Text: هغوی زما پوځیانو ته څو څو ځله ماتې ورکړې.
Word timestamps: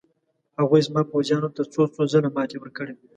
هغوی 0.59 0.81
زما 0.87 1.01
پوځیانو 1.11 1.49
ته 1.55 1.61
څو 1.73 1.81
څو 1.93 2.01
ځله 2.11 2.29
ماتې 2.35 2.57
ورکړې. 2.59 2.93